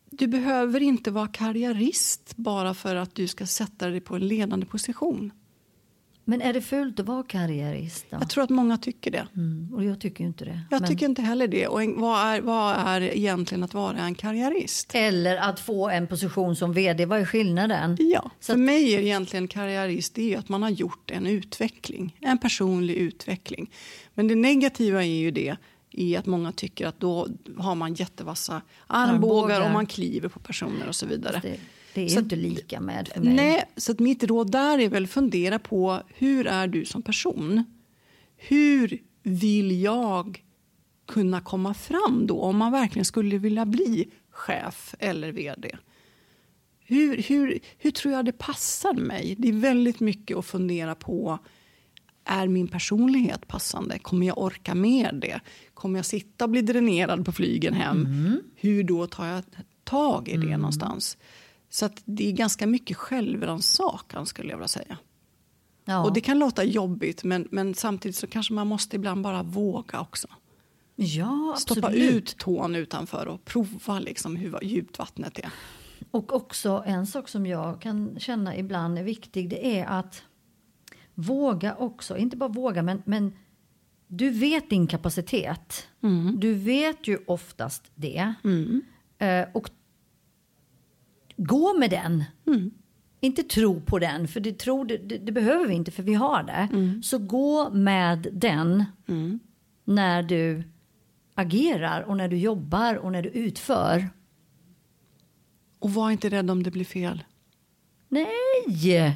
[0.09, 4.65] du behöver inte vara karriärist bara för att du ska sätta dig på en ledande
[4.65, 5.31] position.
[6.25, 8.05] Men är det fult att vara karriärist?
[8.09, 8.17] Då?
[8.21, 9.27] Jag tror att många tycker det.
[9.35, 10.61] Mm, och jag tycker inte det.
[10.71, 11.67] Jag Men- tycker inte heller det.
[11.67, 14.91] Och en, vad, är, vad är egentligen att vara en karriärist?
[14.95, 17.97] Eller att få en position som vd, vad är skillnaden?
[17.99, 22.37] Ja, Så för mig är egentligen karriärist det att man har gjort en utveckling, en
[22.37, 23.71] personlig utveckling.
[24.13, 25.55] Men det negativa är ju det
[25.91, 29.61] i att många tycker att då har man jättevassa armbågar Armbågar.
[29.65, 31.41] och man kliver på personer och så vidare.
[31.93, 33.33] Det, är Så inte lika med för mig.
[33.33, 37.63] Nej, så att mitt råd där är väl fundera på hur är du som person?
[38.37, 40.43] Hur vill jag
[41.07, 45.77] kunna komma fram då om man verkligen skulle vilja bli chef eller vd?
[46.93, 49.35] hur, hur, hur tror jag det passar mig?
[49.37, 51.39] Det är väldigt mycket att fundera på.
[52.25, 53.99] Är min personlighet passande?
[53.99, 55.39] Kommer jag orka med det?
[55.73, 58.05] Kommer jag sitta och bli dränerad på flygen hem?
[58.05, 58.39] Mm.
[58.55, 59.43] Hur då tar jag
[59.83, 61.17] tag i det någonstans?
[61.73, 64.97] Så att det är ganska mycket självrannsakan skulle jag vilja säga.
[65.85, 66.03] Ja.
[66.03, 70.01] Och det kan låta jobbigt men, men samtidigt så kanske man måste ibland bara våga
[70.01, 70.27] också.
[70.95, 75.49] ja, Stoppa ut tån utanför och prova liksom hur djupt vattnet är.
[76.11, 80.23] Och också en sak som jag kan känna ibland är viktig, det är att
[81.13, 83.33] våga också, inte bara våga, men, men
[84.07, 85.87] du vet din kapacitet.
[86.37, 88.33] Du vet ju oftast det.
[89.17, 89.69] Eh, och
[91.37, 92.23] gå med den.
[93.19, 96.13] Inte tro på den, för det, tro, det, det, det behöver vi inte, för vi
[96.13, 96.67] har det.
[97.03, 98.83] Så gå med den
[99.85, 100.63] när du
[101.35, 104.09] agerar och när du jobbar och när du utför.
[105.79, 107.23] Och var inte rädd om det blir fel.
[108.09, 108.27] Nej,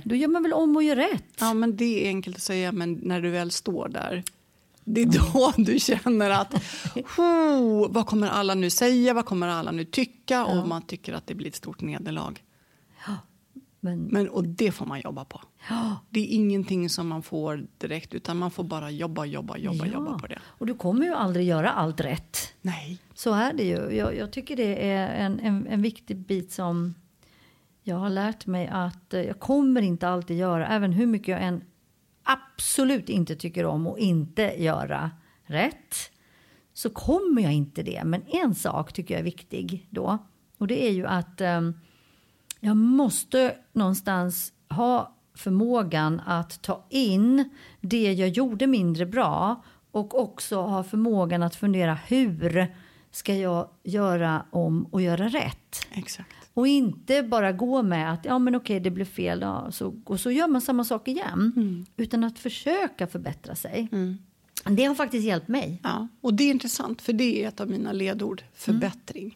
[0.05, 1.36] då gör man väl om och gör rätt.
[1.39, 4.24] Ja, men det är enkelt att säga, men när du väl står där
[4.88, 6.53] det är då du känner att
[7.17, 11.27] oh, vad kommer alla nu säga, vad kommer alla nu tycka och man tycker att
[11.27, 12.43] det blir ett stort nederlag.
[13.79, 15.41] Men, Men, och det får man jobba på.
[15.69, 19.85] ja, Det är ingenting som man får direkt utan man får bara jobba, jobba, jobba,
[19.85, 19.93] ja.
[19.93, 20.39] jobba på det.
[20.45, 22.38] Och du kommer ju aldrig göra allt rätt.
[22.61, 22.97] Nej.
[23.13, 23.95] Så är det ju.
[23.95, 26.93] Jag, jag tycker det är en, en, en viktig bit som
[27.83, 31.43] jag har lärt mig att eh, jag kommer inte alltid göra, även hur mycket jag
[31.43, 31.61] än
[32.28, 35.11] absolut inte tycker om att inte göra
[35.43, 36.11] rätt,
[36.73, 38.03] så kommer jag inte det.
[38.05, 40.17] Men en sak tycker jag är viktig då,
[40.57, 41.61] och det är ju att eh,
[42.59, 47.49] jag måste någonstans ha förmågan att ta in
[47.82, 52.75] det jag gjorde mindre bra och också ha förmågan att fundera hur
[53.11, 55.88] ska jag göra om och göra rätt?
[55.91, 56.36] Exakt.
[56.58, 60.20] Och inte bara gå med att ja men okej det blev fel ja, så, och
[60.20, 61.86] så gör man samma sak igen.
[61.97, 63.89] Utan att försöka förbättra sig.
[64.64, 65.82] Det har faktiskt hjälpt mig.
[65.84, 69.34] Ja, och det är intressant för det är ett av mina ledord, förbättring.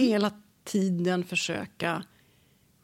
[0.00, 0.30] Hela
[0.64, 2.02] tiden försöka,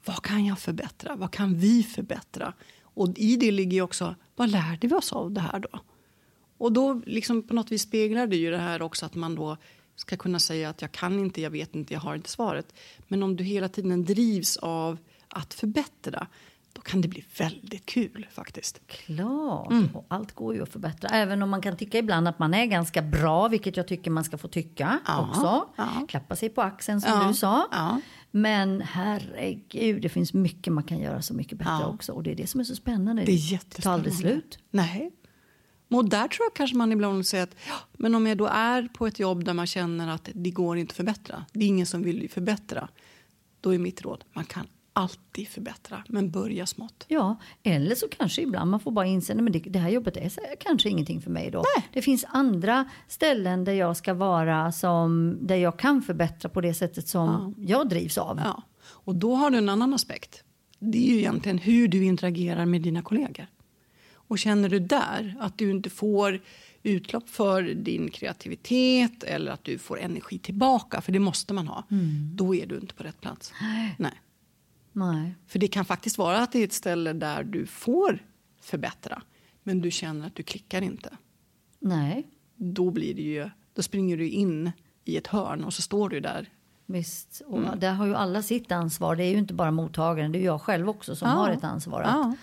[0.04, 1.16] vad kan jag förbättra?
[1.16, 2.52] Vad kan vi förbättra?
[2.82, 5.80] Och i det ligger också, vad lärde vi oss av det här då?
[6.58, 9.56] Och då liksom på något vis speglar det ju det här också att man då
[9.96, 12.74] ska kunna säga att jag kan inte, jag vet inte, jag har inte svaret.
[13.08, 16.26] Men om du hela tiden drivs av att förbättra,
[16.72, 18.80] då kan det bli väldigt kul faktiskt.
[18.86, 21.08] Klart, och allt går ju att förbättra.
[21.08, 24.24] Även om man kan tycka ibland att man är ganska bra, vilket jag tycker man
[24.24, 25.68] ska få tycka Ja, också.
[25.76, 26.06] ja.
[26.08, 28.00] Klappa sig på axeln som Ja, du sa.
[28.30, 32.12] Men herregud, det finns mycket man kan göra så mycket bättre också.
[32.12, 33.22] Och det är det som är så spännande.
[33.24, 33.94] Det är Det tar jättespännande.
[34.10, 34.58] aldrig slut.
[34.70, 35.10] Nej.
[35.88, 38.88] Och där tror jag kanske man ibland säger att ja, men om jag då är
[38.94, 41.86] på ett jobb där man känner att det går inte att förbättra, det är ingen
[41.86, 42.88] som vill förbättra,
[43.60, 47.04] då är mitt råd, man kan alltid förbättra, men börja smått.
[47.08, 50.30] Ja, eller så kanske ibland man får bara inse att det, det här jobbet är
[50.60, 51.64] kanske ingenting för mig då.
[51.92, 56.74] Det finns andra ställen där jag ska vara som, där jag kan förbättra på det
[56.74, 58.40] sättet som jag drivs av.
[58.44, 58.62] Ja.
[58.88, 60.42] Och då har du en annan aspekt.
[60.78, 63.46] Det är ju egentligen hur du interagerar med dina kollegor.
[64.28, 66.40] Och känner du där att du inte får
[66.82, 71.84] utlopp för din kreativitet eller att du får energi tillbaka, för det måste man ha,
[72.34, 73.52] då är du inte på rätt plats.
[73.98, 74.20] Nej.
[74.92, 75.34] Nej.
[75.46, 78.18] För det kan faktiskt vara att det är ett ställe där du får
[78.60, 79.22] förbättra,
[79.62, 81.16] men du känner att du klickar inte.
[81.78, 84.70] Nej, Då, blir det ju, då springer du in
[85.04, 86.48] i ett hörn och så står du där.
[86.88, 87.42] visst.
[87.46, 87.80] Och Mm.
[87.80, 89.16] där har ju alla sitt ansvar.
[89.16, 91.34] Det är ju inte bara mottagaren, det är jag själv också som Ja.
[91.34, 92.02] har ett ansvar.
[92.02, 92.34] Att, Ja.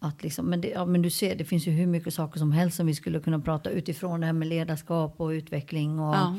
[0.00, 2.52] Att liksom, men, det, ja, men du ser, det finns ju hur mycket saker som
[2.52, 6.00] helst som vi skulle kunna prata utifrån det här med ledarskap och utveckling.
[6.00, 6.36] Och, Ja.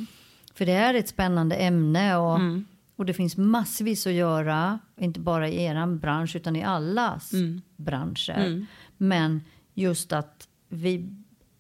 [0.54, 2.66] För det är ett spännande ämne och, Mm.
[2.96, 4.80] och det finns massvis att göra.
[5.00, 7.62] Inte bara i er bransch utan i allas Mm.
[7.78, 8.66] branscher.
[8.98, 9.42] Men
[9.74, 11.10] just att vi,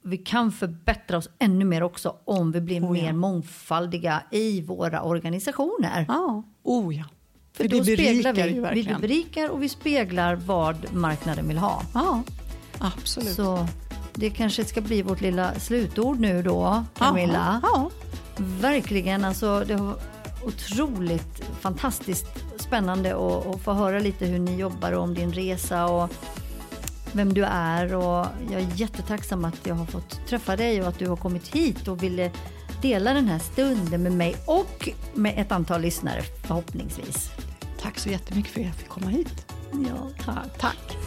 [0.01, 3.03] vi kan förbättra oss ännu mer också om vi blir Oh, ja.
[3.03, 6.05] mer mångfaldiga i våra organisationer.
[6.07, 6.43] Ja.
[6.63, 7.05] Oh ja.
[7.53, 9.01] För, För då speglar vi, ju vi verkligen.
[9.01, 11.83] berikar och vi speglar vad marknaden vill ha.
[11.93, 12.23] Ja,
[12.79, 13.33] absolut.
[13.35, 13.67] Så
[14.13, 17.59] det kanske ska bli vårt lilla slutord nu då, Camilla.
[17.63, 17.89] Ja,
[18.37, 19.95] Verkligen, alltså det var
[20.45, 25.85] otroligt fantastiskt spännande att, att få höra lite hur ni jobbar och om din resa
[25.85, 26.09] och
[27.11, 27.95] vem du är.
[27.95, 31.47] Och jag är jättetacksam att jag har fått träffa dig och att du har kommit
[31.47, 32.31] hit och ville
[32.81, 37.31] dela den här stunden med mig och med ett antal lyssnare förhoppningsvis.
[37.81, 39.45] Tack så jättemycket för att jag fick komma hit.
[39.71, 40.57] Ja, tack.
[40.59, 40.97] Tack.